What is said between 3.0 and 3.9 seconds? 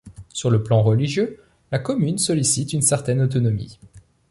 autonomie.